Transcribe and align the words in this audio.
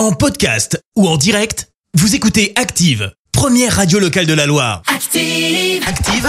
En 0.00 0.12
podcast 0.12 0.82
ou 0.96 1.06
en 1.06 1.18
direct, 1.18 1.68
vous 1.92 2.14
écoutez 2.14 2.54
Active, 2.56 3.12
première 3.32 3.76
radio 3.76 3.98
locale 3.98 4.24
de 4.24 4.32
la 4.32 4.46
Loire. 4.46 4.80
Active. 4.86 5.84
Active, 5.86 6.26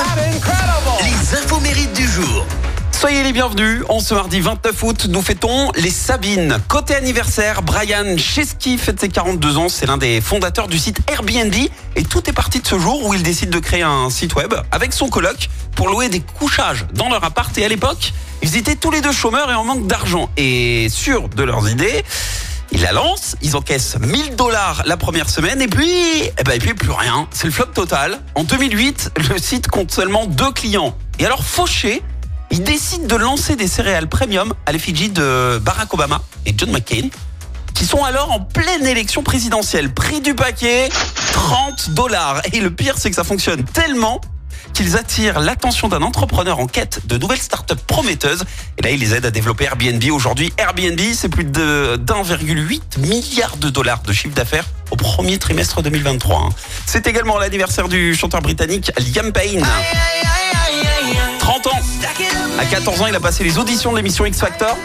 les 1.02 1.38
infos 1.38 1.62
mérites 1.62 1.94
du 1.94 2.06
jour. 2.06 2.46
Soyez 2.92 3.24
les 3.24 3.32
bienvenus. 3.32 3.84
En 3.88 4.02
ce 4.02 4.14
mardi 4.14 4.42
29 4.42 4.84
août, 4.84 5.08
nous 5.08 5.22
fêtons 5.22 5.72
les 5.78 5.90
Sabines. 5.90 6.58
Côté 6.68 6.96
anniversaire, 6.96 7.62
Brian 7.62 8.18
Chesky 8.18 8.78
fête 8.78 9.00
ses 9.00 9.08
42 9.08 9.56
ans. 9.58 9.70
C'est 9.70 9.86
l'un 9.86 9.98
des 9.98 10.20
fondateurs 10.20 10.68
du 10.68 10.78
site 10.78 11.00
Airbnb. 11.10 11.56
Et 11.96 12.04
tout 12.04 12.30
est 12.30 12.34
parti 12.34 12.60
de 12.60 12.68
ce 12.68 12.78
jour 12.78 13.06
où 13.06 13.14
il 13.14 13.24
décide 13.24 13.52
de 13.52 13.60
créer 13.60 13.84
un 13.84 14.10
site 14.10 14.36
web 14.36 14.54
avec 14.74 14.92
son 14.92 15.08
coloc 15.08 15.48
pour 15.78 15.88
louer 15.88 16.10
des 16.10 16.20
couchages 16.20 16.86
dans 16.94 17.08
leur 17.08 17.24
appart. 17.24 17.58
Et 17.58 17.64
à 17.64 17.70
l'époque, 17.70 18.12
ils 18.44 18.58
étaient 18.58 18.76
tous 18.76 18.92
les 18.92 19.00
deux 19.00 19.14
chômeurs 19.14 19.50
et 19.50 19.56
en 19.56 19.64
manque 19.64 19.88
d'argent. 19.88 20.30
Et 20.36 20.90
sûrs 20.90 21.30
de 21.30 21.44
leurs 21.44 21.70
idées, 21.70 22.04
ils 22.72 22.82
la 22.82 22.92
lancent, 22.92 23.36
ils 23.42 23.56
encaissent 23.56 23.98
1000 24.00 24.36
dollars 24.36 24.84
la 24.86 24.98
première 24.98 25.30
semaine 25.30 25.62
et 25.62 25.68
puis, 25.68 25.92
eh 26.38 26.44
ben, 26.44 26.54
et 26.54 26.60
puis 26.60 26.74
plus 26.74 26.92
rien. 26.92 27.28
C'est 27.32 27.46
le 27.46 27.52
flop 27.52 27.68
total. 27.68 28.20
En 28.36 28.44
2008, 28.44 29.12
le 29.30 29.38
site 29.38 29.68
compte 29.68 29.92
seulement 29.92 30.26
deux 30.26 30.52
clients. 30.52 30.96
Et 31.20 31.26
alors, 31.26 31.44
fauché, 31.44 32.02
il 32.50 32.64
décide 32.64 33.08
de 33.08 33.16
lancer 33.16 33.56
des 33.56 33.68
céréales 33.68 34.08
premium 34.08 34.54
à 34.66 34.72
l'effigie 34.72 35.10
de 35.10 35.60
Barack 35.62 35.94
Obama 35.94 36.22
et 36.46 36.54
John 36.58 36.72
McCain, 36.72 37.10
qui 37.74 37.86
sont 37.86 38.04
alors 38.04 38.32
en 38.32 38.40
pleine 38.40 38.86
élection 38.86 39.24
présidentielle. 39.24 39.94
Prix 39.94 40.22
du 40.22 40.34
paquet, 40.34 40.90
30 41.34 41.92
dollars. 41.92 42.42
Et 42.54 42.60
le 42.60 42.72
pire, 42.72 42.96
c'est 42.98 43.10
que 43.10 43.16
ça 43.16 43.24
fonctionne 43.24 43.64
tellement 43.64 44.22
qu'ils 44.74 44.98
attirent 44.98 45.40
l'attention 45.40 45.88
d'un 45.88 46.02
entrepreneur 46.02 46.60
en 46.60 46.68
quête 46.68 47.08
de 47.08 47.18
nouvelles 47.18 47.42
startups 47.42 47.76
prometteuses. 47.88 48.44
Et 48.78 48.82
là, 48.82 48.92
il 48.92 49.00
les 49.00 49.14
aide 49.14 49.26
à 49.26 49.32
développer 49.32 49.66
Airbnb. 49.66 50.04
Aujourd'hui, 50.12 50.54
Airbnb, 50.58 51.00
c'est 51.14 51.30
plus 51.30 51.44
de 51.44 51.98
d'1,8 51.98 53.00
milliard 53.00 53.58
de 53.58 53.70
dollars 53.70 54.02
de 54.02 54.14
chiffre 54.14 54.34
d'affaires 54.36 54.66
au 54.92 54.96
premier 54.96 55.38
trimestre 55.38 55.82
2023. 55.82 56.38
hein. 56.38 56.50
C'est 56.86 57.08
également 57.08 57.38
l'anniversaire 57.38 57.88
du 57.88 58.16
chanteur 58.16 58.42
britannique 58.42 58.92
Liam 59.16 59.32
Payne. 59.32 59.66
30 61.40 61.68
ans. 61.68 61.80
À 62.60 62.66
14 62.66 63.02
ans, 63.02 63.08
il 63.08 63.16
a 63.16 63.20
passé 63.20 63.44
les 63.44 63.58
auditions 63.58 63.92
de 63.92 63.98
l'émission 63.98 64.26
X 64.26 64.40
Factor. 64.40 64.78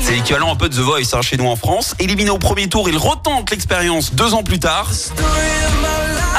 C'est 0.00 0.12
l'équivalent 0.12 0.52
un 0.52 0.56
peu 0.56 0.68
de 0.68 0.74
The 0.74 0.80
Voice 0.80 1.14
hein, 1.14 1.22
chez 1.22 1.36
nous 1.36 1.46
en 1.46 1.56
France. 1.56 1.94
Éliminé 1.98 2.30
au 2.30 2.38
premier 2.38 2.68
tour, 2.68 2.88
il 2.88 2.96
retente 2.96 3.50
l'expérience 3.50 4.12
deux 4.14 4.34
ans 4.34 4.42
plus 4.42 4.58
tard. 4.58 4.90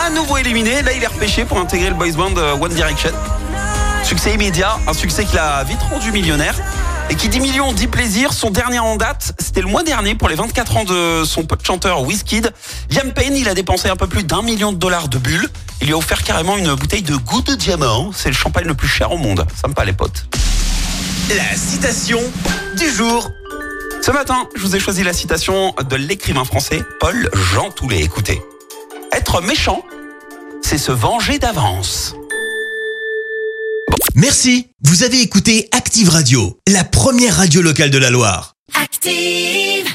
À 0.06 0.10
nouveau 0.10 0.36
éliminé, 0.36 0.82
là 0.82 0.92
il 0.92 1.02
est 1.02 1.08
repêché 1.08 1.46
pour 1.46 1.58
intégrer 1.58 1.88
le 1.88 1.96
boys 1.96 2.12
band 2.12 2.36
euh, 2.36 2.58
One 2.58 2.74
Direction. 2.74 3.12
Succès 4.04 4.34
immédiat, 4.34 4.78
un 4.86 4.92
succès 4.92 5.24
qui 5.24 5.36
l'a 5.38 5.64
vite 5.64 5.80
rendu 5.90 6.12
millionnaire. 6.12 6.56
Et 7.10 7.16
qui 7.16 7.30
dit 7.30 7.40
millions 7.40 7.72
dit 7.72 7.88
plaisir. 7.88 8.34
Son 8.34 8.50
dernier 8.50 8.80
en 8.80 8.98
date, 8.98 9.34
c'était 9.40 9.62
le 9.62 9.68
mois 9.68 9.82
dernier 9.84 10.14
pour 10.16 10.28
les 10.28 10.36
24 10.36 10.78
ans 10.78 10.84
de 10.84 11.24
son 11.24 11.46
pote 11.46 11.66
chanteur 11.66 12.02
Wizkid. 12.02 12.52
Liam 12.92 13.14
Payne, 13.14 13.38
il 13.38 13.48
a 13.48 13.54
dépensé 13.54 13.88
un 13.88 13.96
peu 13.96 14.08
plus 14.08 14.24
d'un 14.24 14.42
million 14.42 14.74
de 14.74 14.78
dollars 14.78 15.08
de 15.08 15.18
bulles. 15.18 15.48
Il 15.80 15.88
lui 15.88 15.94
a 15.94 15.98
offert 15.98 16.22
carrément 16.24 16.58
une 16.58 16.74
bouteille 16.76 17.04
de 17.04 17.16
goût 17.16 17.42
de 17.42 17.56
diamant. 17.56 18.12
C'est 18.14 18.30
le 18.30 18.36
champagne 18.36 18.66
le 18.66 18.74
plus 18.74 18.90
cher 18.90 19.10
au 19.14 19.18
monde. 19.18 19.46
Sympa 19.56 19.86
les 19.86 19.94
potes. 19.94 20.26
La 21.30 21.56
citation 21.56 22.20
du 22.78 22.90
jour. 22.90 23.32
Ce 24.02 24.12
matin, 24.12 24.50
je 24.54 24.64
vous 24.64 24.76
ai 24.76 24.82
choisi 24.82 25.02
la 25.04 25.14
citation 25.14 25.74
de 25.90 25.96
l'écrivain 25.96 26.44
français 26.44 26.84
Paul 27.00 27.30
Jean 27.54 27.72
Toulet. 27.72 28.02
Écoutez. 28.02 28.42
Être 29.14 29.42
méchant, 29.42 29.84
c'est 30.64 30.78
se 30.78 30.92
venger 30.92 31.40
d'avance. 31.40 32.16
Merci, 34.16 34.68
vous 34.84 35.04
avez 35.04 35.22
écouté 35.22 35.68
Active 35.72 36.10
Radio, 36.10 36.58
la 36.68 36.84
première 36.84 37.38
radio 37.38 37.62
locale 37.62 37.90
de 37.90 37.98
la 37.98 38.10
Loire. 38.10 38.56
Active. 38.82 39.94